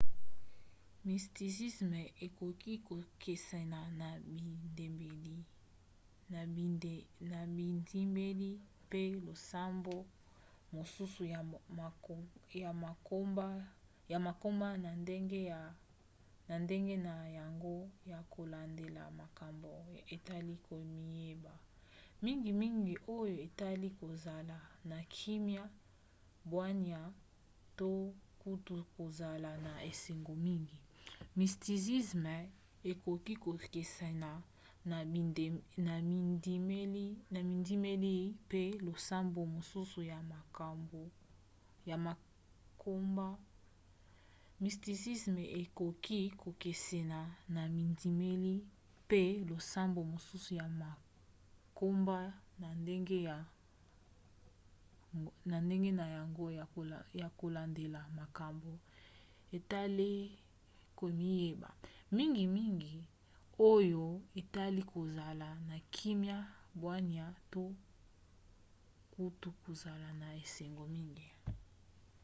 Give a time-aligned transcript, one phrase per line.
[1.07, 3.79] mysticisme ekoki kokesena
[7.31, 8.51] na bindimeli
[8.85, 9.95] mpe losambo
[10.73, 11.21] mosusu
[12.63, 12.73] ya
[14.23, 14.91] mangomba na
[16.59, 17.75] ndenge na yango
[18.11, 19.71] ya kolandela makambo
[20.15, 21.53] etali komiyeba
[22.23, 24.57] mingimingi oyo etali kozala
[24.89, 25.63] na kimia
[26.51, 27.01] bwania
[27.77, 27.91] to
[28.41, 28.75] kutu
[29.39, 30.77] kozala na esengo mingi